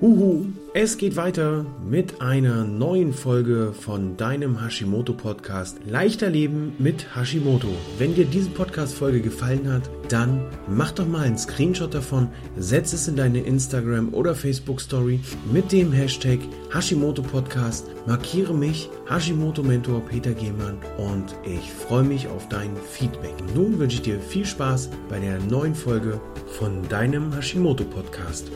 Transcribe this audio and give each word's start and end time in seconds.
Huhu, 0.00 0.46
es 0.74 0.96
geht 0.96 1.16
weiter 1.16 1.66
mit 1.84 2.20
einer 2.20 2.62
neuen 2.62 3.12
Folge 3.12 3.72
von 3.72 4.16
deinem 4.16 4.62
Hashimoto 4.62 5.12
Podcast 5.12 5.78
Leichter 5.84 6.30
Leben 6.30 6.72
mit 6.78 7.16
Hashimoto. 7.16 7.66
Wenn 7.98 8.14
dir 8.14 8.24
diese 8.24 8.50
Podcast 8.50 8.94
Folge 8.94 9.20
gefallen 9.20 9.72
hat, 9.72 9.90
dann 10.08 10.40
mach 10.68 10.92
doch 10.92 11.08
mal 11.08 11.22
einen 11.22 11.36
Screenshot 11.36 11.92
davon, 11.94 12.28
setz 12.56 12.92
es 12.92 13.08
in 13.08 13.16
deine 13.16 13.40
Instagram 13.40 14.14
oder 14.14 14.36
Facebook 14.36 14.80
Story 14.80 15.18
mit 15.52 15.72
dem 15.72 15.90
Hashtag 15.90 16.38
Hashimoto 16.72 17.22
Podcast, 17.22 17.88
markiere 18.06 18.54
mich 18.54 18.88
Hashimoto 19.08 19.64
Mentor 19.64 20.00
Peter 20.02 20.32
Gehmann 20.32 20.78
und 20.96 21.34
ich 21.42 21.72
freue 21.72 22.04
mich 22.04 22.28
auf 22.28 22.48
dein 22.48 22.70
Feedback. 22.88 23.34
Nun 23.52 23.80
wünsche 23.80 23.96
ich 23.96 24.02
dir 24.02 24.20
viel 24.20 24.46
Spaß 24.46 24.90
bei 25.08 25.18
der 25.18 25.40
neuen 25.40 25.74
Folge 25.74 26.20
von 26.46 26.88
deinem 26.88 27.34
Hashimoto 27.34 27.82
Podcast. 27.82 28.52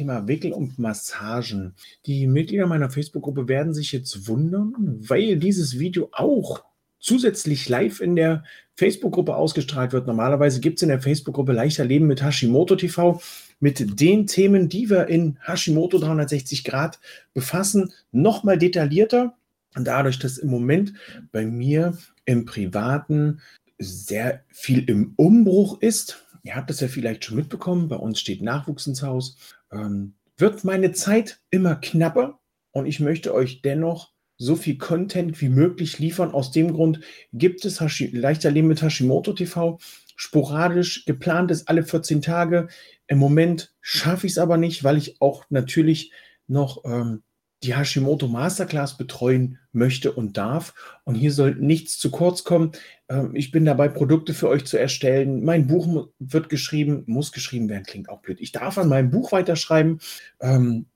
Thema 0.00 0.26
Wickel 0.26 0.52
und 0.54 0.78
Massagen. 0.78 1.74
Die 2.06 2.26
Mitglieder 2.26 2.66
meiner 2.66 2.88
Facebook-Gruppe 2.88 3.48
werden 3.48 3.74
sich 3.74 3.92
jetzt 3.92 4.28
wundern, 4.28 4.74
weil 4.98 5.36
dieses 5.36 5.78
Video 5.78 6.08
auch 6.12 6.64
zusätzlich 6.98 7.68
live 7.68 8.00
in 8.00 8.16
der 8.16 8.42
Facebook-Gruppe 8.76 9.36
ausgestrahlt 9.36 9.92
wird. 9.92 10.06
Normalerweise 10.06 10.60
gibt 10.60 10.78
es 10.78 10.82
in 10.82 10.88
der 10.88 11.02
Facebook-Gruppe 11.02 11.52
Leichter 11.52 11.84
Leben 11.84 12.06
mit 12.06 12.22
Hashimoto 12.22 12.76
TV 12.76 13.20
mit 13.58 14.00
den 14.00 14.26
Themen, 14.26 14.70
die 14.70 14.88
wir 14.88 15.08
in 15.08 15.36
Hashimoto 15.46 15.98
360 15.98 16.64
Grad 16.64 16.98
befassen, 17.34 17.92
nochmal 18.10 18.56
detaillierter. 18.56 19.34
Dadurch, 19.74 20.18
dass 20.18 20.38
im 20.38 20.48
Moment 20.48 20.94
bei 21.30 21.44
mir 21.44 21.98
im 22.24 22.46
Privaten 22.46 23.40
sehr 23.76 24.44
viel 24.48 24.88
im 24.88 25.12
Umbruch 25.16 25.82
ist, 25.82 26.24
ihr 26.42 26.56
habt 26.56 26.70
das 26.70 26.80
ja 26.80 26.88
vielleicht 26.88 27.24
schon 27.24 27.36
mitbekommen, 27.36 27.88
bei 27.88 27.96
uns 27.96 28.20
steht 28.20 28.42
Nachwuchs 28.42 28.86
ins 28.86 29.02
Haus, 29.02 29.36
ähm, 29.72 30.14
wird 30.36 30.64
meine 30.64 30.92
Zeit 30.92 31.40
immer 31.50 31.76
knapper 31.76 32.40
und 32.72 32.86
ich 32.86 33.00
möchte 33.00 33.34
euch 33.34 33.62
dennoch 33.62 34.12
so 34.38 34.56
viel 34.56 34.78
Content 34.78 35.40
wie 35.42 35.50
möglich 35.50 35.98
liefern. 35.98 36.32
Aus 36.32 36.50
dem 36.50 36.72
Grund 36.72 37.00
gibt 37.32 37.64
es 37.66 37.80
Hashi 37.80 38.06
Leichter 38.06 38.50
Leben 38.50 38.68
mit 38.68 38.80
Hashimoto 38.80 39.34
TV. 39.34 39.78
Sporadisch 40.16 41.04
geplant 41.04 41.50
ist 41.50 41.68
alle 41.68 41.82
14 41.82 42.22
Tage. 42.22 42.68
Im 43.06 43.18
Moment 43.18 43.74
schaffe 43.82 44.26
ich 44.26 44.32
es 44.32 44.38
aber 44.38 44.56
nicht, 44.56 44.82
weil 44.82 44.96
ich 44.96 45.20
auch 45.20 45.44
natürlich 45.50 46.12
noch 46.46 46.84
ähm, 46.86 47.22
die 47.62 47.76
Hashimoto 47.76 48.26
Masterclass 48.26 48.96
betreuen 48.96 49.58
möchte 49.72 50.12
und 50.12 50.36
darf. 50.36 50.74
Und 51.04 51.14
hier 51.14 51.32
soll 51.32 51.54
nichts 51.54 51.98
zu 51.98 52.10
kurz 52.10 52.44
kommen. 52.44 52.72
Ähm, 53.08 53.34
ich 53.34 53.50
bin 53.50 53.64
dabei, 53.64 53.88
Produkte 53.88 54.34
für 54.34 54.48
euch 54.48 54.64
zu 54.64 54.78
erstellen. 54.78 55.44
Mein 55.44 55.66
Buch 55.66 56.08
wird 56.18 56.48
geschrieben, 56.48 57.04
muss 57.06 57.32
geschrieben 57.32 57.68
werden, 57.68 57.84
klingt 57.84 58.08
auch 58.08 58.22
blöd. 58.22 58.40
Ich 58.40 58.52
darf 58.52 58.78
an 58.78 58.88
meinem 58.88 59.10
Buch 59.10 59.32
weiterschreiben. 59.32 60.00
Ähm, 60.40 60.86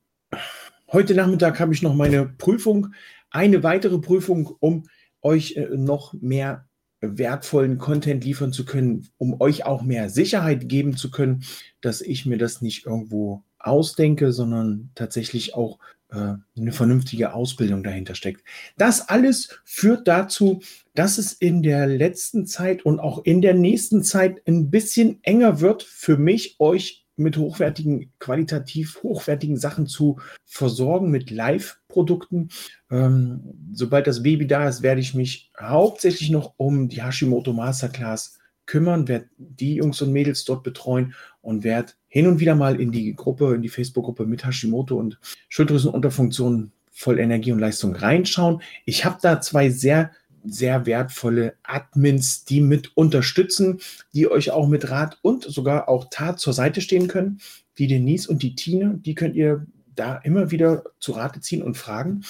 heute 0.90 1.14
Nachmittag 1.14 1.60
habe 1.60 1.74
ich 1.74 1.82
noch 1.82 1.94
meine 1.94 2.26
Prüfung, 2.26 2.94
eine 3.30 3.62
weitere 3.62 3.98
Prüfung, 3.98 4.54
um 4.60 4.84
euch 5.20 5.56
äh, 5.56 5.68
noch 5.76 6.14
mehr 6.14 6.66
wertvollen 7.00 7.76
Content 7.76 8.24
liefern 8.24 8.52
zu 8.52 8.64
können, 8.64 9.08
um 9.18 9.40
euch 9.40 9.66
auch 9.66 9.82
mehr 9.82 10.08
Sicherheit 10.08 10.68
geben 10.68 10.96
zu 10.96 11.10
können, 11.10 11.44
dass 11.82 12.00
ich 12.00 12.24
mir 12.24 12.38
das 12.38 12.62
nicht 12.62 12.86
irgendwo 12.86 13.44
ausdenke, 13.58 14.32
sondern 14.32 14.90
tatsächlich 14.94 15.54
auch 15.54 15.78
eine 16.14 16.72
vernünftige 16.72 17.34
Ausbildung 17.34 17.82
dahinter 17.82 18.14
steckt. 18.14 18.44
Das 18.76 19.08
alles 19.08 19.60
führt 19.64 20.06
dazu, 20.08 20.60
dass 20.94 21.18
es 21.18 21.32
in 21.32 21.62
der 21.62 21.86
letzten 21.86 22.46
Zeit 22.46 22.84
und 22.84 23.00
auch 23.00 23.24
in 23.24 23.42
der 23.42 23.54
nächsten 23.54 24.02
Zeit 24.02 24.40
ein 24.46 24.70
bisschen 24.70 25.18
enger 25.22 25.60
wird 25.60 25.82
für 25.82 26.16
mich, 26.16 26.56
euch 26.58 27.04
mit 27.16 27.36
hochwertigen, 27.36 28.12
qualitativ 28.18 29.02
hochwertigen 29.02 29.56
Sachen 29.56 29.86
zu 29.86 30.18
versorgen, 30.44 31.10
mit 31.10 31.30
Live-Produkten. 31.30 32.48
Ähm, 32.90 33.70
sobald 33.72 34.06
das 34.06 34.22
Baby 34.22 34.46
da 34.46 34.68
ist, 34.68 34.82
werde 34.82 35.00
ich 35.00 35.14
mich 35.14 35.50
hauptsächlich 35.60 36.30
noch 36.30 36.54
um 36.56 36.88
die 36.88 37.02
Hashimoto 37.02 37.52
Masterclass 37.52 38.38
kümmern, 38.66 39.08
werde 39.08 39.28
die 39.36 39.76
Jungs 39.76 40.00
und 40.02 40.12
Mädels 40.12 40.44
dort 40.44 40.62
betreuen 40.62 41.14
und 41.44 41.62
werde 41.62 41.92
hin 42.08 42.26
und 42.26 42.40
wieder 42.40 42.54
mal 42.54 42.80
in 42.80 42.90
die 42.90 43.14
Gruppe, 43.14 43.54
in 43.54 43.62
die 43.62 43.68
Facebook-Gruppe 43.68 44.26
mit 44.26 44.44
Hashimoto 44.44 44.96
und 44.96 45.18
Schilddrüsenunterfunktion 45.48 46.72
voll 46.90 47.18
Energie 47.18 47.52
und 47.52 47.58
Leistung 47.58 47.94
reinschauen. 47.94 48.62
Ich 48.84 49.04
habe 49.04 49.18
da 49.20 49.40
zwei 49.40 49.68
sehr, 49.68 50.10
sehr 50.44 50.86
wertvolle 50.86 51.54
Admins, 51.62 52.44
die 52.44 52.60
mit 52.60 52.96
unterstützen, 52.96 53.80
die 54.14 54.30
euch 54.30 54.52
auch 54.52 54.68
mit 54.68 54.90
Rat 54.90 55.18
und 55.22 55.44
sogar 55.44 55.88
auch 55.88 56.06
Tat 56.10 56.40
zur 56.40 56.52
Seite 56.52 56.80
stehen 56.80 57.08
können. 57.08 57.40
Die 57.78 57.88
Denise 57.88 58.28
und 58.28 58.42
die 58.42 58.54
Tine, 58.54 58.98
die 59.04 59.14
könnt 59.14 59.34
ihr 59.34 59.66
da 59.94 60.16
immer 60.16 60.50
wieder 60.50 60.84
zu 60.98 61.12
Rate 61.12 61.40
ziehen 61.40 61.62
und 61.62 61.76
fragen. 61.76 62.24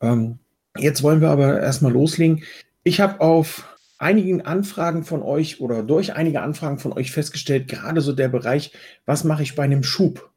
Ähm, 0.00 0.38
jetzt 0.76 1.02
wollen 1.02 1.20
wir 1.20 1.30
aber 1.30 1.60
erstmal 1.60 1.92
loslegen. 1.92 2.42
Ich 2.82 3.00
habe 3.00 3.20
auf 3.20 3.69
einigen 4.00 4.40
Anfragen 4.40 5.04
von 5.04 5.22
euch 5.22 5.60
oder 5.60 5.82
durch 5.82 6.14
einige 6.14 6.40
Anfragen 6.40 6.78
von 6.78 6.92
euch 6.92 7.12
festgestellt, 7.12 7.68
gerade 7.68 8.00
so 8.00 8.12
der 8.12 8.28
Bereich, 8.28 8.72
was 9.04 9.24
mache 9.24 9.42
ich 9.42 9.54
bei 9.54 9.62
einem 9.62 9.82
Schub? 9.82 10.32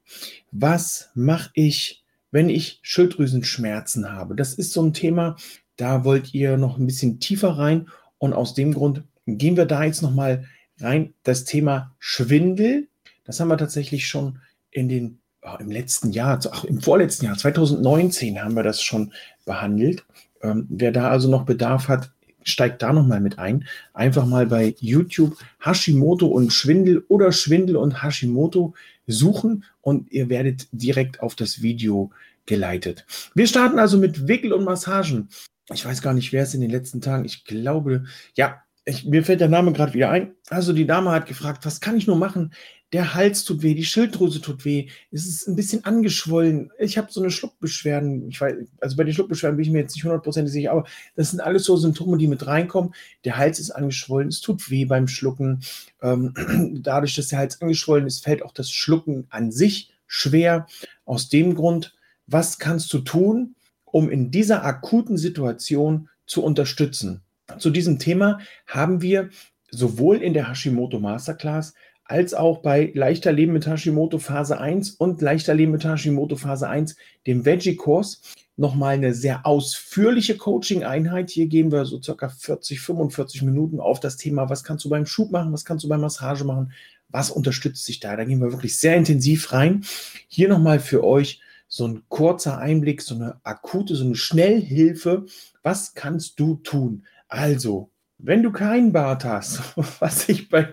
Was 0.51 1.09
mache 1.15 1.49
ich, 1.53 2.03
wenn 2.29 2.49
ich 2.49 2.79
Schilddrüsenschmerzen 2.83 4.11
habe? 4.11 4.35
Das 4.35 4.53
ist 4.53 4.73
so 4.73 4.83
ein 4.83 4.93
Thema, 4.93 5.37
da 5.77 6.03
wollt 6.03 6.33
ihr 6.33 6.57
noch 6.57 6.77
ein 6.77 6.85
bisschen 6.85 7.19
tiefer 7.21 7.57
rein 7.57 7.87
und 8.17 8.33
aus 8.33 8.53
dem 8.53 8.73
Grund 8.73 9.03
gehen 9.25 9.55
wir 9.55 9.65
da 9.65 9.85
jetzt 9.85 10.01
noch 10.01 10.13
mal 10.13 10.45
rein. 10.79 11.13
Das 11.23 11.45
Thema 11.45 11.95
Schwindel, 11.99 12.89
das 13.23 13.39
haben 13.39 13.47
wir 13.47 13.57
tatsächlich 13.57 14.07
schon 14.07 14.39
in 14.71 14.89
den 14.89 15.19
oh, 15.41 15.55
im 15.59 15.71
letzten 15.71 16.11
Jahr, 16.11 16.37
ach, 16.51 16.65
im 16.65 16.81
vorletzten 16.81 17.27
Jahr, 17.27 17.37
2019 17.37 18.43
haben 18.43 18.55
wir 18.55 18.63
das 18.63 18.81
schon 18.81 19.13
behandelt. 19.45 20.05
Ähm, 20.41 20.67
wer 20.69 20.91
da 20.91 21.09
also 21.09 21.29
noch 21.29 21.45
Bedarf 21.45 21.87
hat, 21.87 22.12
steigt 22.43 22.81
da 22.81 22.93
nochmal 22.93 23.19
mit 23.19 23.39
ein. 23.39 23.65
Einfach 23.93 24.25
mal 24.25 24.45
bei 24.45 24.75
YouTube 24.79 25.37
Hashimoto 25.59 26.27
und 26.27 26.53
Schwindel 26.53 27.03
oder 27.07 27.31
Schwindel 27.31 27.77
und 27.77 28.03
Hashimoto 28.03 28.73
suchen 29.07 29.63
und 29.81 30.11
ihr 30.11 30.29
werdet 30.29 30.67
direkt 30.71 31.19
auf 31.21 31.35
das 31.35 31.61
Video 31.61 32.11
geleitet. 32.45 33.05
Wir 33.35 33.47
starten 33.47 33.79
also 33.79 33.97
mit 33.97 34.27
Wickel 34.27 34.53
und 34.53 34.63
Massagen. 34.63 35.29
Ich 35.73 35.85
weiß 35.85 36.01
gar 36.01 36.13
nicht, 36.13 36.33
wer 36.33 36.43
es 36.43 36.53
in 36.53 36.61
den 36.61 36.69
letzten 36.69 37.01
Tagen, 37.01 37.25
ich 37.25 37.45
glaube, 37.45 38.05
ja, 38.35 38.63
ich, 38.85 39.05
mir 39.05 39.23
fällt 39.23 39.41
der 39.41 39.49
Name 39.49 39.71
gerade 39.71 39.93
wieder 39.93 40.09
ein. 40.09 40.35
Also 40.49 40.73
die 40.73 40.85
Dame 40.85 41.11
hat 41.11 41.25
gefragt, 41.25 41.65
was 41.65 41.79
kann 41.79 41.97
ich 41.97 42.07
nur 42.07 42.17
machen? 42.17 42.51
der 42.93 43.15
Hals 43.15 43.43
tut 43.43 43.63
weh, 43.63 43.73
die 43.73 43.85
Schilddrüse 43.85 44.39
tut 44.39 44.65
weh, 44.65 44.87
es 45.11 45.25
ist 45.25 45.47
ein 45.47 45.55
bisschen 45.55 45.83
angeschwollen. 45.83 46.71
Ich 46.77 46.97
habe 46.99 47.11
so 47.11 47.21
eine 47.21 47.31
Schluckbeschwerden. 47.31 48.29
Ich 48.29 48.39
weiß, 48.39 48.53
also 48.79 48.95
bei 48.95 49.03
den 49.03 49.13
Schluckbeschwerden 49.15 49.57
bin 49.57 49.65
ich 49.65 49.71
mir 49.71 49.79
jetzt 49.79 49.95
nicht 49.95 50.03
hundertprozentig 50.03 50.53
sicher, 50.53 50.71
aber 50.71 50.85
das 51.15 51.31
sind 51.31 51.41
alles 51.41 51.65
so 51.65 51.75
Symptome, 51.75 52.17
die 52.17 52.27
mit 52.27 52.45
reinkommen. 52.45 52.93
Der 53.25 53.37
Hals 53.37 53.59
ist 53.59 53.71
angeschwollen, 53.71 54.29
es 54.29 54.41
tut 54.41 54.69
weh 54.69 54.85
beim 54.85 55.07
Schlucken. 55.07 55.61
Ähm, 56.03 56.33
dadurch, 56.83 57.15
dass 57.15 57.29
der 57.29 57.39
Hals 57.39 57.59
angeschwollen 57.61 58.05
ist, 58.05 58.23
fällt 58.23 58.43
auch 58.43 58.53
das 58.53 58.69
Schlucken 58.69 59.25
an 59.29 59.51
sich 59.51 59.91
schwer. 60.05 60.67
Aus 61.03 61.29
dem 61.29 61.55
Grund, 61.55 61.95
was 62.27 62.59
kannst 62.59 62.93
du 62.93 62.99
tun, 62.99 63.55
um 63.85 64.09
in 64.09 64.29
dieser 64.29 64.63
akuten 64.63 65.17
Situation 65.17 66.09
zu 66.27 66.43
unterstützen? 66.43 67.22
Zu 67.57 67.69
diesem 67.69 67.99
Thema 67.99 68.39
haben 68.67 69.01
wir 69.01 69.29
sowohl 69.69 70.17
in 70.17 70.33
der 70.33 70.49
Hashimoto 70.49 70.99
Masterclass 70.99 71.73
als 72.05 72.33
auch 72.33 72.59
bei 72.59 72.91
Leichter 72.93 73.31
Leben 73.31 73.53
mit 73.53 73.65
Hashimoto 73.65 74.19
Phase 74.19 74.59
1 74.59 74.91
und 74.91 75.21
Leichter 75.21 75.53
Leben 75.53 75.71
mit 75.71 75.83
Hashimoto 75.83 76.35
Phase 76.35 76.67
1, 76.67 76.95
dem 77.25 77.45
Veggie-Kurs, 77.45 78.21
nochmal 78.55 78.95
eine 78.95 79.13
sehr 79.13 79.45
ausführliche 79.45 80.37
Coaching-Einheit. 80.37 81.31
Hier 81.31 81.47
gehen 81.47 81.71
wir 81.71 81.85
so 81.85 82.01
circa 82.01 82.29
40, 82.29 82.79
45 82.81 83.41
Minuten 83.43 83.79
auf 83.79 83.99
das 83.99 84.17
Thema, 84.17 84.49
was 84.49 84.63
kannst 84.63 84.85
du 84.85 84.89
beim 84.89 85.05
Schub 85.05 85.31
machen, 85.31 85.53
was 85.53 85.65
kannst 85.65 85.85
du 85.85 85.89
beim 85.89 86.01
Massage 86.01 86.43
machen, 86.43 86.71
was 87.09 87.31
unterstützt 87.31 87.85
sich 87.85 87.99
da. 87.99 88.15
Da 88.15 88.25
gehen 88.25 88.41
wir 88.41 88.51
wirklich 88.51 88.77
sehr 88.77 88.95
intensiv 88.95 89.51
rein. 89.53 89.83
Hier 90.27 90.49
nochmal 90.49 90.79
für 90.79 91.03
euch 91.03 91.41
so 91.67 91.87
ein 91.87 92.03
kurzer 92.09 92.59
Einblick, 92.59 93.01
so 93.01 93.15
eine 93.15 93.39
akute, 93.43 93.95
so 93.95 94.03
eine 94.05 94.15
Schnellhilfe. 94.15 95.25
Was 95.63 95.95
kannst 95.95 96.39
du 96.39 96.55
tun? 96.57 97.05
Also, 97.33 97.89
wenn 98.19 98.43
du 98.43 98.51
keinen 98.51 98.91
Bart 98.91 99.25
hast, 99.25 99.75
was 99.99 100.29
ich 100.29 100.49
bei, 100.49 100.71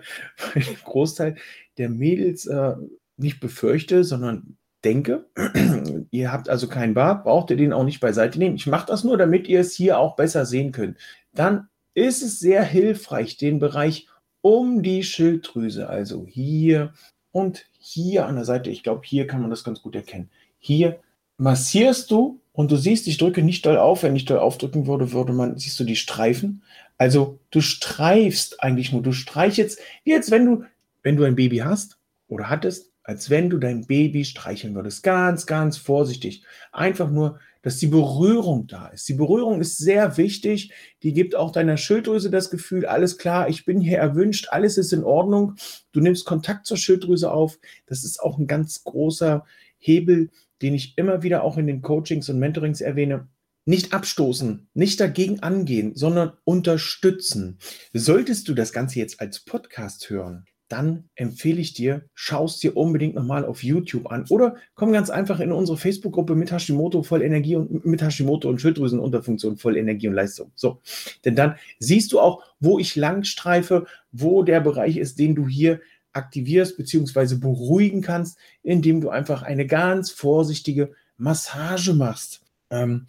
bei 0.53 0.59
dem 0.59 0.75
Großteil 0.75 1.35
der 1.79 1.89
Mädels 1.89 2.45
äh, 2.45 2.75
nicht 3.17 3.39
befürchte, 3.39 4.03
sondern 4.03 4.57
denke, 4.83 5.25
ihr 6.11 6.31
habt 6.31 6.49
also 6.49 6.67
keinen 6.67 6.93
Bart, 6.93 7.23
braucht 7.23 7.49
ihr 7.49 7.57
den 7.57 7.73
auch 7.73 7.83
nicht 7.83 7.99
beiseite 7.99 8.37
nehmen. 8.37 8.57
Ich 8.57 8.67
mache 8.67 8.85
das 8.85 9.03
nur, 9.03 9.17
damit 9.17 9.47
ihr 9.47 9.59
es 9.59 9.73
hier 9.73 9.97
auch 9.97 10.15
besser 10.15 10.45
sehen 10.45 10.71
könnt. 10.71 10.99
Dann 11.33 11.67
ist 11.95 12.21
es 12.21 12.39
sehr 12.39 12.63
hilfreich, 12.63 13.37
den 13.37 13.57
Bereich 13.57 14.07
um 14.41 14.83
die 14.83 15.03
Schilddrüse, 15.03 15.89
also 15.89 16.27
hier 16.27 16.93
und 17.31 17.65
hier 17.79 18.27
an 18.27 18.35
der 18.35 18.45
Seite, 18.45 18.69
ich 18.69 18.83
glaube, 18.83 19.01
hier 19.03 19.25
kann 19.25 19.41
man 19.41 19.49
das 19.49 19.63
ganz 19.63 19.81
gut 19.81 19.95
erkennen. 19.95 20.29
Hier 20.59 20.99
massierst 21.37 22.11
du 22.11 22.40
und 22.53 22.71
du 22.71 22.75
siehst, 22.75 23.07
ich 23.07 23.17
drücke 23.17 23.43
nicht 23.43 23.65
doll 23.65 23.77
auf. 23.77 24.03
Wenn 24.03 24.15
ich 24.15 24.25
doll 24.25 24.39
aufdrücken 24.39 24.87
würde, 24.87 25.13
würde 25.13 25.33
man, 25.33 25.57
siehst 25.57 25.79
du 25.79 25.83
die 25.83 25.95
Streifen. 25.95 26.63
Also 26.97 27.39
du 27.49 27.61
streifst 27.61 28.61
eigentlich 28.61 28.91
nur, 28.91 29.01
du 29.01 29.11
streichelst, 29.11 29.79
wie 30.03 30.13
als 30.13 30.31
wenn 30.31 30.45
du, 30.45 30.63
wenn 31.03 31.15
du 31.15 31.23
ein 31.23 31.35
Baby 31.35 31.57
hast 31.57 31.97
oder 32.27 32.49
hattest, 32.49 32.91
als 33.03 33.29
wenn 33.29 33.49
du 33.49 33.57
dein 33.57 33.85
Baby 33.87 34.25
streicheln 34.25 34.75
würdest. 34.75 35.01
Ganz, 35.01 35.45
ganz 35.45 35.77
vorsichtig. 35.77 36.43
Einfach 36.71 37.09
nur, 37.09 37.39
dass 37.61 37.77
die 37.77 37.87
Berührung 37.87 38.67
da 38.67 38.87
ist. 38.87 39.07
Die 39.07 39.13
Berührung 39.13 39.61
ist 39.61 39.77
sehr 39.77 40.17
wichtig. 40.17 40.71
Die 41.03 41.13
gibt 41.13 41.35
auch 41.35 41.51
deiner 41.51 41.77
Schilddrüse 41.77 42.29
das 42.29 42.49
Gefühl, 42.49 42.85
alles 42.85 43.17
klar, 43.17 43.49
ich 43.49 43.65
bin 43.65 43.79
hier 43.79 43.99
erwünscht, 43.99 44.47
alles 44.49 44.77
ist 44.77 44.93
in 44.93 45.03
Ordnung. 45.03 45.55
Du 45.91 45.99
nimmst 45.99 46.25
Kontakt 46.25 46.65
zur 46.65 46.77
Schilddrüse 46.77 47.31
auf. 47.31 47.59
Das 47.85 48.03
ist 48.03 48.21
auch 48.21 48.37
ein 48.37 48.47
ganz 48.47 48.83
großer 48.83 49.45
Hebel, 49.77 50.29
den 50.61 50.75
ich 50.75 50.97
immer 50.97 51.23
wieder 51.23 51.43
auch 51.43 51.57
in 51.57 51.67
den 51.67 51.81
Coachings 51.81 52.29
und 52.29 52.39
Mentorings 52.39 52.81
erwähne. 52.81 53.27
Nicht 53.65 53.93
abstoßen, 53.93 54.67
nicht 54.73 54.99
dagegen 54.99 55.41
angehen, 55.41 55.95
sondern 55.95 56.33
unterstützen. 56.43 57.59
Solltest 57.93 58.47
du 58.47 58.53
das 58.53 58.73
Ganze 58.73 58.99
jetzt 58.99 59.21
als 59.21 59.39
Podcast 59.41 60.09
hören, 60.09 60.45
dann 60.71 61.09
empfehle 61.15 61.59
ich 61.59 61.73
dir, 61.73 62.05
schaust 62.13 62.63
dir 62.63 62.77
unbedingt 62.77 63.15
nochmal 63.15 63.45
auf 63.45 63.61
YouTube 63.61 64.09
an 64.09 64.25
oder 64.29 64.55
komm 64.73 64.93
ganz 64.93 65.09
einfach 65.09 65.41
in 65.41 65.51
unsere 65.51 65.77
Facebook-Gruppe 65.77 66.33
mit 66.33 66.51
Hashimoto 66.51 67.03
voll 67.03 67.23
Energie 67.23 67.57
und 67.57 67.85
mit 67.85 68.01
Hashimoto 68.01 68.47
und 68.47 68.61
Schilddrüsenunterfunktion 68.61 69.57
voll 69.57 69.75
Energie 69.75 70.07
und 70.07 70.13
Leistung. 70.13 70.53
So, 70.55 70.79
denn 71.25 71.35
dann 71.35 71.55
siehst 71.79 72.13
du 72.13 72.21
auch, 72.21 72.43
wo 72.61 72.79
ich 72.79 72.95
lang 72.95 73.25
streife, 73.25 73.85
wo 74.13 74.43
der 74.43 74.61
Bereich 74.61 74.95
ist, 74.95 75.19
den 75.19 75.35
du 75.35 75.45
hier 75.47 75.81
aktivierst 76.13 76.77
bzw. 76.77 77.35
beruhigen 77.35 78.01
kannst, 78.01 78.37
indem 78.63 79.01
du 79.01 79.09
einfach 79.09 79.43
eine 79.43 79.65
ganz 79.65 80.11
vorsichtige 80.11 80.93
Massage 81.17 81.93
machst. 81.93 82.41
Ähm, 82.69 83.07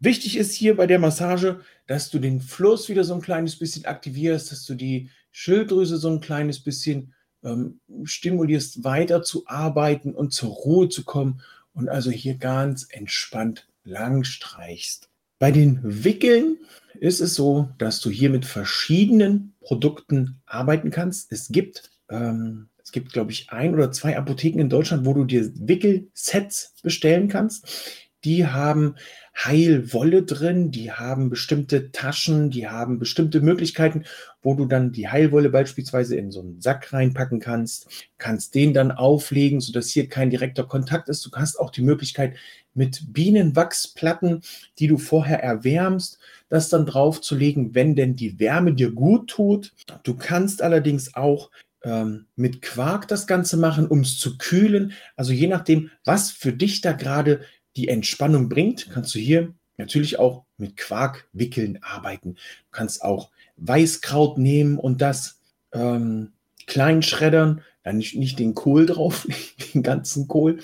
wichtig 0.00 0.36
ist 0.36 0.52
hier 0.52 0.76
bei 0.76 0.86
der 0.86 0.98
Massage, 0.98 1.60
dass 1.86 2.10
du 2.10 2.18
den 2.18 2.40
Fluss 2.40 2.88
wieder 2.88 3.04
so 3.04 3.14
ein 3.14 3.20
kleines 3.20 3.58
bisschen 3.58 3.84
aktivierst, 3.84 4.52
dass 4.52 4.64
du 4.64 4.74
die 4.74 5.10
Schilddrüse 5.30 5.96
so 5.96 6.08
ein 6.08 6.20
kleines 6.20 6.60
bisschen 6.60 7.14
ähm, 7.44 7.80
stimulierst, 8.04 8.84
weiter 8.84 9.22
zu 9.22 9.46
arbeiten 9.46 10.14
und 10.14 10.32
zur 10.32 10.50
Ruhe 10.50 10.88
zu 10.88 11.04
kommen 11.04 11.42
und 11.72 11.88
also 11.88 12.10
hier 12.10 12.36
ganz 12.36 12.86
entspannt 12.90 13.68
lang 13.84 14.24
streichst. 14.24 15.07
Bei 15.38 15.52
den 15.52 15.80
Wickeln 15.82 16.58
ist 16.98 17.20
es 17.20 17.34
so, 17.34 17.68
dass 17.78 18.00
du 18.00 18.10
hier 18.10 18.30
mit 18.30 18.44
verschiedenen 18.44 19.54
Produkten 19.60 20.40
arbeiten 20.46 20.90
kannst. 20.90 21.30
Es 21.30 21.48
gibt, 21.48 21.90
ähm, 22.10 22.68
es 22.82 22.90
gibt, 22.90 23.12
glaube 23.12 23.30
ich, 23.30 23.50
ein 23.50 23.74
oder 23.74 23.92
zwei 23.92 24.16
Apotheken 24.16 24.58
in 24.60 24.68
Deutschland, 24.68 25.06
wo 25.06 25.14
du 25.14 25.24
dir 25.24 25.50
Wickelsets 25.54 26.74
bestellen 26.82 27.28
kannst. 27.28 28.07
Die 28.24 28.46
haben 28.46 28.96
Heilwolle 29.36 30.24
drin, 30.24 30.72
die 30.72 30.90
haben 30.90 31.30
bestimmte 31.30 31.92
Taschen, 31.92 32.50
die 32.50 32.66
haben 32.66 32.98
bestimmte 32.98 33.40
Möglichkeiten, 33.40 34.04
wo 34.42 34.54
du 34.54 34.66
dann 34.66 34.90
die 34.90 35.08
Heilwolle 35.08 35.50
beispielsweise 35.50 36.16
in 36.16 36.32
so 36.32 36.40
einen 36.40 36.60
Sack 36.60 36.92
reinpacken 36.92 37.38
kannst, 37.38 38.08
kannst 38.18 38.56
den 38.56 38.74
dann 38.74 38.90
auflegen, 38.90 39.60
sodass 39.60 39.90
hier 39.90 40.08
kein 40.08 40.30
direkter 40.30 40.64
Kontakt 40.64 41.08
ist. 41.08 41.24
Du 41.24 41.30
hast 41.32 41.60
auch 41.60 41.70
die 41.70 41.82
Möglichkeit 41.82 42.36
mit 42.74 43.12
Bienenwachsplatten, 43.12 44.42
die 44.78 44.88
du 44.88 44.98
vorher 44.98 45.42
erwärmst, 45.42 46.18
das 46.48 46.68
dann 46.68 46.86
draufzulegen, 46.86 47.74
wenn 47.74 47.94
denn 47.94 48.16
die 48.16 48.40
Wärme 48.40 48.74
dir 48.74 48.90
gut 48.90 49.30
tut. 49.30 49.74
Du 50.02 50.16
kannst 50.16 50.62
allerdings 50.62 51.14
auch 51.14 51.50
ähm, 51.84 52.26
mit 52.34 52.62
Quark 52.62 53.06
das 53.08 53.26
Ganze 53.26 53.56
machen, 53.56 53.86
um 53.86 54.00
es 54.00 54.18
zu 54.18 54.36
kühlen. 54.38 54.92
Also 55.16 55.32
je 55.32 55.46
nachdem, 55.46 55.90
was 56.04 56.30
für 56.30 56.52
dich 56.52 56.80
da 56.80 56.92
gerade 56.92 57.40
die 57.78 57.88
Entspannung 57.88 58.48
bringt, 58.48 58.90
kannst 58.92 59.14
du 59.14 59.18
hier 59.18 59.54
natürlich 59.78 60.18
auch 60.18 60.44
mit 60.56 60.76
Quarkwickeln 60.76 61.78
arbeiten. 61.82 62.34
Du 62.34 62.70
kannst 62.72 63.02
auch 63.02 63.30
Weißkraut 63.56 64.36
nehmen 64.36 64.78
und 64.78 65.00
das 65.00 65.40
ähm, 65.72 66.32
klein 66.66 67.02
schreddern, 67.02 67.62
dann 67.84 67.96
nicht, 67.96 68.16
nicht 68.16 68.38
den 68.38 68.54
Kohl 68.54 68.86
drauf, 68.86 69.26
den 69.74 69.82
ganzen 69.82 70.26
Kohl, 70.28 70.58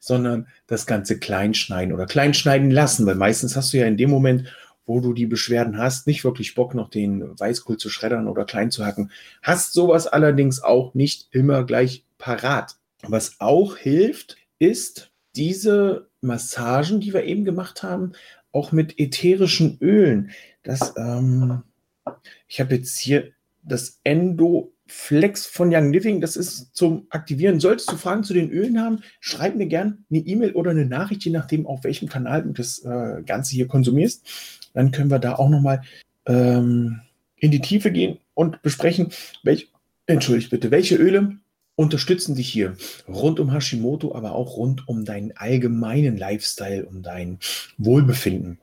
sondern 0.00 0.48
das 0.66 0.86
Ganze 0.86 1.18
klein 1.18 1.54
schneiden 1.54 1.92
oder 1.92 2.06
klein 2.06 2.34
schneiden 2.34 2.70
lassen, 2.70 3.06
weil 3.06 3.14
meistens 3.14 3.54
hast 3.54 3.72
du 3.72 3.78
ja 3.78 3.86
in 3.86 3.98
dem 3.98 4.10
Moment, 4.10 4.52
wo 4.86 5.00
du 5.00 5.12
die 5.12 5.26
Beschwerden 5.26 5.78
hast, 5.78 6.06
nicht 6.06 6.24
wirklich 6.24 6.54
Bock, 6.54 6.74
noch 6.74 6.90
den 6.90 7.38
Weißkohl 7.38 7.76
zu 7.76 7.90
schreddern 7.90 8.28
oder 8.28 8.44
klein 8.44 8.70
zu 8.70 8.84
hacken. 8.84 9.10
Hast 9.42 9.72
sowas 9.72 10.06
allerdings 10.06 10.62
auch 10.62 10.94
nicht 10.94 11.28
immer 11.30 11.64
gleich 11.64 12.04
parat. 12.18 12.76
Was 13.02 13.36
auch 13.38 13.76
hilft, 13.76 14.36
ist 14.58 15.10
diese 15.36 16.08
Massagen, 16.24 17.00
die 17.00 17.14
wir 17.14 17.24
eben 17.24 17.44
gemacht 17.44 17.82
haben, 17.82 18.12
auch 18.52 18.72
mit 18.72 18.98
ätherischen 18.98 19.78
Ölen. 19.80 20.30
Das, 20.62 20.94
ähm, 20.96 21.62
ich 22.48 22.60
habe 22.60 22.74
jetzt 22.74 22.98
hier 22.98 23.30
das 23.62 24.00
Endoflex 24.04 25.46
von 25.46 25.74
Young 25.74 25.92
Living. 25.92 26.20
Das 26.20 26.36
ist 26.36 26.74
zum 26.74 27.06
Aktivieren. 27.10 27.60
Solltest 27.60 27.90
du 27.90 27.96
Fragen 27.96 28.24
zu 28.24 28.34
den 28.34 28.50
Ölen 28.50 28.80
haben, 28.80 29.00
schreib 29.20 29.56
mir 29.56 29.66
gerne 29.66 29.98
eine 30.10 30.20
E-Mail 30.20 30.52
oder 30.52 30.70
eine 30.70 30.86
Nachricht, 30.86 31.24
je 31.24 31.32
nachdem, 31.32 31.66
auf 31.66 31.84
welchem 31.84 32.08
Kanal 32.08 32.42
du 32.42 32.52
das 32.52 32.78
äh, 32.84 33.22
Ganze 33.24 33.54
hier 33.54 33.68
konsumierst. 33.68 34.26
Dann 34.72 34.90
können 34.90 35.10
wir 35.10 35.18
da 35.18 35.34
auch 35.34 35.48
nochmal 35.48 35.82
ähm, 36.26 37.00
in 37.36 37.50
die 37.50 37.60
Tiefe 37.60 37.90
gehen 37.90 38.18
und 38.34 38.62
besprechen, 38.62 39.12
welche, 39.42 39.66
entschuldigt 40.06 40.50
bitte, 40.50 40.70
welche 40.70 40.96
Öle 40.96 41.38
unterstützen 41.76 42.34
dich 42.34 42.48
hier 42.48 42.76
rund 43.08 43.40
um 43.40 43.52
Hashimoto, 43.52 44.14
aber 44.14 44.32
auch 44.32 44.56
rund 44.56 44.86
um 44.88 45.04
deinen 45.04 45.32
allgemeinen 45.36 46.16
Lifestyle, 46.16 46.86
um 46.86 47.02
dein 47.02 47.38
Wohlbefinden. 47.78 48.60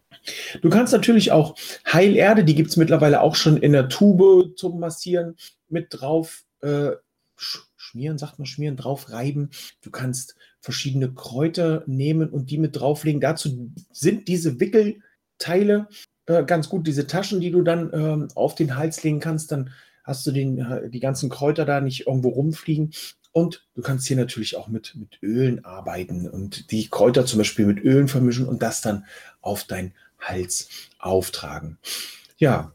Du 0.61 0.69
kannst 0.69 0.93
natürlich 0.93 1.31
auch 1.31 1.55
Heilerde, 1.91 2.43
die 2.43 2.55
gibt 2.55 2.69
es 2.69 2.77
mittlerweile 2.77 3.21
auch 3.21 3.35
schon 3.35 3.57
in 3.57 3.73
der 3.73 3.89
Tube 3.89 4.55
zum 4.55 4.79
Massieren 4.79 5.35
mit 5.67 5.87
drauf 5.89 6.43
äh, 6.61 6.91
schmieren, 7.35 8.17
sagt 8.17 8.39
man 8.39 8.45
schmieren, 8.45 8.77
drauf 8.77 9.11
reiben. 9.11 9.49
Du 9.81 9.89
kannst 9.89 10.35
verschiedene 10.59 11.11
Kräuter 11.11 11.83
nehmen 11.87 12.29
und 12.29 12.51
die 12.51 12.59
mit 12.59 12.79
drauflegen. 12.79 13.19
Dazu 13.19 13.71
sind 13.91 14.27
diese 14.27 14.59
Wickelteile 14.59 15.87
äh, 16.27 16.43
ganz 16.43 16.69
gut, 16.69 16.85
diese 16.85 17.07
Taschen, 17.07 17.41
die 17.41 17.51
du 17.51 17.63
dann 17.63 17.91
äh, 17.91 18.27
auf 18.35 18.55
den 18.55 18.77
Hals 18.77 19.03
legen 19.03 19.19
kannst. 19.19 19.51
Dann 19.51 19.71
hast 20.11 20.27
du 20.27 20.31
den, 20.31 20.59
äh, 20.59 20.89
die 20.89 20.99
ganzen 20.99 21.29
Kräuter 21.29 21.65
da 21.65 21.81
nicht 21.81 22.07
irgendwo 22.07 22.29
rumfliegen. 22.29 22.93
Und 23.31 23.65
du 23.75 23.81
kannst 23.81 24.07
hier 24.07 24.17
natürlich 24.17 24.57
auch 24.57 24.67
mit, 24.67 24.93
mit 24.95 25.17
Ölen 25.23 25.63
arbeiten 25.63 26.29
und 26.29 26.69
die 26.71 26.89
Kräuter 26.89 27.25
zum 27.25 27.37
Beispiel 27.37 27.65
mit 27.65 27.79
Ölen 27.79 28.09
vermischen 28.09 28.47
und 28.47 28.61
das 28.61 28.81
dann 28.81 29.05
auf 29.39 29.63
deinen 29.63 29.93
Hals 30.19 30.67
auftragen. 30.99 31.77
Ja, 32.37 32.73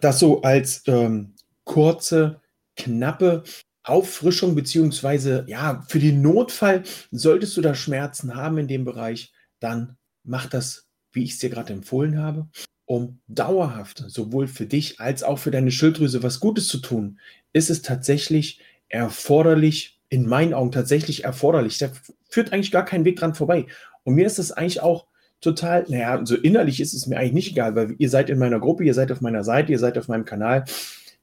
das 0.00 0.18
so 0.18 0.42
als 0.42 0.82
ähm, 0.86 1.34
kurze, 1.64 2.40
knappe 2.76 3.44
Auffrischung, 3.82 4.54
beziehungsweise 4.54 5.44
ja, 5.46 5.84
für 5.88 5.98
den 5.98 6.22
Notfall, 6.22 6.84
solltest 7.10 7.56
du 7.56 7.60
da 7.60 7.74
Schmerzen 7.74 8.34
haben 8.34 8.58
in 8.58 8.68
dem 8.68 8.84
Bereich, 8.86 9.32
dann 9.60 9.98
mach 10.24 10.46
das, 10.46 10.86
wie 11.12 11.24
ich 11.24 11.32
es 11.32 11.38
dir 11.38 11.50
gerade 11.50 11.74
empfohlen 11.74 12.18
habe 12.18 12.48
um 12.88 13.18
dauerhaft 13.28 14.02
sowohl 14.08 14.48
für 14.48 14.64
dich 14.64 14.98
als 14.98 15.22
auch 15.22 15.38
für 15.38 15.50
deine 15.50 15.70
Schilddrüse 15.70 16.22
was 16.22 16.40
Gutes 16.40 16.68
zu 16.68 16.78
tun, 16.78 17.18
ist 17.52 17.68
es 17.68 17.82
tatsächlich 17.82 18.60
erforderlich, 18.88 20.00
in 20.08 20.26
meinen 20.26 20.54
Augen 20.54 20.72
tatsächlich 20.72 21.24
erforderlich. 21.24 21.76
Da 21.76 21.90
führt 22.30 22.50
eigentlich 22.50 22.70
gar 22.70 22.86
kein 22.86 23.04
Weg 23.04 23.16
dran 23.16 23.34
vorbei. 23.34 23.66
Und 24.04 24.14
mir 24.14 24.24
ist 24.24 24.38
das 24.38 24.52
eigentlich 24.52 24.80
auch 24.80 25.06
total, 25.42 25.84
naja, 25.88 26.24
so 26.24 26.34
innerlich 26.34 26.80
ist 26.80 26.94
es 26.94 27.06
mir 27.06 27.18
eigentlich 27.18 27.34
nicht 27.34 27.50
egal, 27.50 27.76
weil 27.76 27.94
ihr 27.98 28.08
seid 28.08 28.30
in 28.30 28.38
meiner 28.38 28.58
Gruppe, 28.58 28.84
ihr 28.84 28.94
seid 28.94 29.12
auf 29.12 29.20
meiner 29.20 29.44
Seite, 29.44 29.70
ihr 29.70 29.78
seid 29.78 29.98
auf 29.98 30.08
meinem 30.08 30.24
Kanal. 30.24 30.64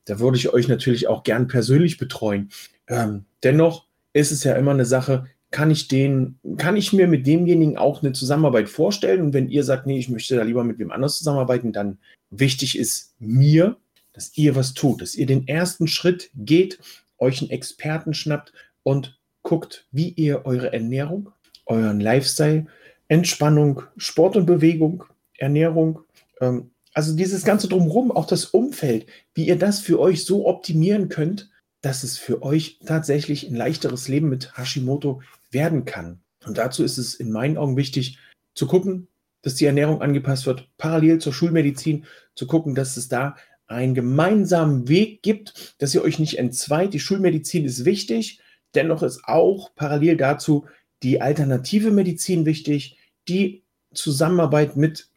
Da 0.06 0.20
würde 0.20 0.38
ich 0.38 0.54
euch 0.54 0.68
natürlich 0.68 1.08
auch 1.08 1.24
gern 1.24 1.48
persönlich 1.48 1.98
betreuen. 1.98 2.52
Ähm, 2.88 3.26
dennoch 3.42 3.88
ist 4.14 4.32
es 4.32 4.44
ja 4.44 4.54
immer 4.54 4.72
eine 4.72 4.86
Sache, 4.86 5.26
kann 5.56 5.72
ich 5.72 5.88
den, 5.88 6.38
kann 6.58 6.76
ich 6.76 6.92
mir 6.92 7.08
mit 7.08 7.26
demjenigen 7.26 7.78
auch 7.78 8.04
eine 8.04 8.12
Zusammenarbeit 8.12 8.68
vorstellen? 8.68 9.22
Und 9.22 9.34
wenn 9.34 9.48
ihr 9.48 9.64
sagt, 9.64 9.88
nee, 9.88 9.98
ich 9.98 10.10
möchte 10.10 10.36
da 10.36 10.44
lieber 10.44 10.66
mit 10.66 10.80
wem 10.80 10.92
anders 10.92 11.18
zusammenarbeiten, 11.18 11.72
dann 11.72 11.98
wichtig 12.30 12.78
ist 12.78 13.16
mir, 13.20 13.78
dass 14.12 14.36
ihr 14.36 14.58
was 14.58 14.74
tut, 14.74 15.02
dass 15.02 15.16
ihr 15.16 15.26
den 15.26 15.48
ersten 15.48 15.88
Schritt 15.88 16.30
geht, 16.36 16.80
euch 17.20 17.40
einen 17.40 17.52
Experten 17.52 18.14
schnappt 18.14 18.52
und 18.84 19.18
guckt, 19.44 19.88
wie 19.94 20.10
ihr 20.10 20.46
eure 20.46 20.74
Ernährung, 20.74 21.30
euren 21.68 22.02
Lifestyle, 22.02 22.66
Entspannung, 23.08 23.84
Sport 23.96 24.36
und 24.36 24.46
Bewegung, 24.46 25.06
Ernährung, 25.38 26.02
ähm, 26.42 26.72
also 26.94 27.16
dieses 27.16 27.46
ganze 27.46 27.70
drumherum, 27.70 28.12
auch 28.12 28.28
das 28.28 28.44
Umfeld, 28.44 29.06
wie 29.34 29.48
ihr 29.48 29.58
das 29.58 29.80
für 29.80 30.02
euch 30.02 30.26
so 30.26 30.48
optimieren 30.48 31.08
könnt, 31.08 31.50
dass 31.80 32.04
es 32.04 32.18
für 32.18 32.44
euch 32.44 32.80
tatsächlich 32.86 33.48
ein 33.48 33.56
leichteres 33.56 34.10
Leben 34.10 34.28
mit 34.28 34.58
Hashimoto 34.58 35.22
werden 35.56 35.86
kann. 35.86 36.20
Und 36.46 36.60
dazu 36.60 36.84
ist 36.84 37.00
es 37.00 37.16
in 37.16 37.32
meinen 37.32 37.58
Augen 37.58 37.78
wichtig 37.78 38.20
zu 38.54 38.68
gucken, 38.68 39.08
dass 39.42 39.56
die 39.56 39.66
Ernährung 39.66 40.04
angepasst 40.04 40.46
wird, 40.46 40.70
parallel 40.78 41.18
zur 41.18 41.34
Schulmedizin, 41.34 42.06
zu 42.36 42.46
gucken, 42.46 42.76
dass 42.76 42.98
es 42.98 43.08
da 43.08 43.36
einen 43.66 43.96
gemeinsamen 43.96 44.88
Weg 44.88 45.24
gibt, 45.24 45.76
dass 45.80 45.96
ihr 45.96 46.04
euch 46.04 46.20
nicht 46.20 46.38
entzweit. 46.38 46.94
Die 46.94 47.00
Schulmedizin 47.00 47.66
ist 47.66 47.86
wichtig, 47.86 48.40
dennoch 48.76 49.02
ist 49.02 49.22
auch 49.26 49.74
parallel 49.76 50.18
dazu 50.18 50.66
die 51.02 51.22
alternative 51.22 51.92
Medizin 51.92 52.46
wichtig, 52.46 52.98
die 53.28 53.64
Zusammenarbeit 53.94 54.76
mit 54.76 55.10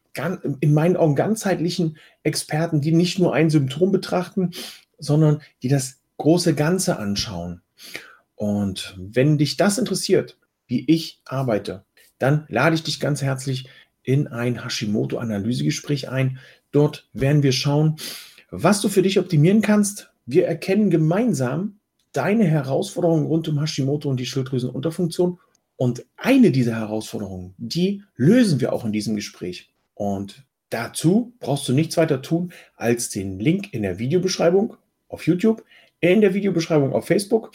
in 0.60 0.74
meinen 0.74 0.96
Augen 0.96 1.14
ganzheitlichen 1.14 1.96
Experten, 2.22 2.80
die 2.80 2.92
nicht 2.92 3.18
nur 3.18 3.34
ein 3.34 3.50
Symptom 3.50 3.92
betrachten, 3.92 4.50
sondern 4.98 5.42
die 5.62 5.68
das 5.68 6.00
große 6.16 6.54
Ganze 6.54 6.98
anschauen. 6.98 7.62
Und 8.38 8.94
wenn 8.96 9.36
dich 9.36 9.56
das 9.56 9.78
interessiert, 9.78 10.38
wie 10.68 10.84
ich 10.86 11.20
arbeite, 11.24 11.84
dann 12.20 12.46
lade 12.48 12.76
ich 12.76 12.84
dich 12.84 13.00
ganz 13.00 13.20
herzlich 13.20 13.68
in 14.04 14.28
ein 14.28 14.62
Hashimoto-Analysegespräch 14.62 16.08
ein. 16.08 16.38
Dort 16.70 17.08
werden 17.12 17.42
wir 17.42 17.50
schauen, 17.50 17.96
was 18.50 18.80
du 18.80 18.88
für 18.88 19.02
dich 19.02 19.18
optimieren 19.18 19.60
kannst. 19.60 20.10
Wir 20.24 20.46
erkennen 20.46 20.88
gemeinsam 20.88 21.80
deine 22.12 22.44
Herausforderungen 22.44 23.26
rund 23.26 23.48
um 23.48 23.60
Hashimoto 23.60 24.08
und 24.08 24.20
die 24.20 24.26
Schilddrüsenunterfunktion. 24.26 25.40
Und 25.74 26.06
eine 26.16 26.52
dieser 26.52 26.76
Herausforderungen, 26.76 27.54
die 27.58 28.04
lösen 28.14 28.60
wir 28.60 28.72
auch 28.72 28.84
in 28.84 28.92
diesem 28.92 29.16
Gespräch. 29.16 29.72
Und 29.94 30.44
dazu 30.70 31.32
brauchst 31.40 31.68
du 31.68 31.72
nichts 31.72 31.96
weiter 31.96 32.22
tun, 32.22 32.52
als 32.76 33.10
den 33.10 33.40
Link 33.40 33.74
in 33.74 33.82
der 33.82 33.98
Videobeschreibung 33.98 34.76
auf 35.08 35.26
YouTube, 35.26 35.64
in 35.98 36.20
der 36.20 36.34
Videobeschreibung 36.34 36.92
auf 36.92 37.06
Facebook 37.06 37.50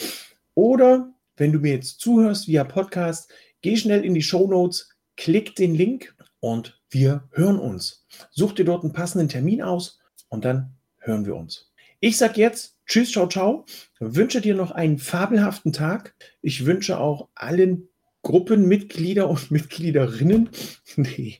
oder 0.55 1.13
wenn 1.37 1.51
du 1.51 1.59
mir 1.59 1.73
jetzt 1.73 1.99
zuhörst 1.99 2.47
via 2.47 2.63
Podcast, 2.63 3.31
geh 3.61 3.75
schnell 3.75 4.05
in 4.05 4.13
die 4.13 4.21
Show 4.21 4.47
Notes, 4.47 4.89
klick 5.17 5.55
den 5.55 5.75
Link 5.75 6.15
und 6.39 6.79
wir 6.89 7.27
hören 7.31 7.59
uns. 7.59 8.05
Such 8.31 8.53
dir 8.53 8.65
dort 8.65 8.83
einen 8.83 8.93
passenden 8.93 9.29
Termin 9.29 9.61
aus 9.61 9.99
und 10.29 10.45
dann 10.45 10.75
hören 10.99 11.25
wir 11.25 11.35
uns. 11.35 11.71
Ich 11.99 12.17
sage 12.17 12.41
jetzt 12.41 12.73
Tschüss, 12.85 13.11
ciao, 13.11 13.27
ciao. 13.27 13.65
Wünsche 13.99 14.41
dir 14.41 14.55
noch 14.55 14.71
einen 14.71 14.97
fabelhaften 14.97 15.71
Tag. 15.71 16.15
Ich 16.41 16.65
wünsche 16.65 16.99
auch 16.99 17.29
allen 17.33 17.87
Gruppenmitglieder 18.23 19.29
und 19.29 19.51
Mitgliederinnen. 19.51 20.49
Nee. 20.95 21.39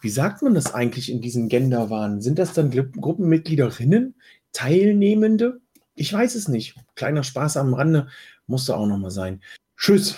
Wie 0.00 0.10
sagt 0.10 0.42
man 0.42 0.54
das 0.54 0.74
eigentlich 0.74 1.10
in 1.10 1.20
diesen 1.20 1.48
Genderwahn? 1.48 2.20
Sind 2.20 2.38
das 2.38 2.52
dann 2.52 2.70
Gruppenmitgliederinnen? 2.70 4.14
Teilnehmende? 4.52 5.60
Ich 5.96 6.12
weiß 6.12 6.36
es 6.36 6.46
nicht. 6.46 6.76
Kleiner 6.94 7.24
Spaß 7.24 7.56
am 7.56 7.74
Rande 7.74 8.06
musste 8.46 8.76
auch 8.76 8.86
nochmal 8.86 9.10
sein. 9.10 9.42
Tschüss. 9.76 10.16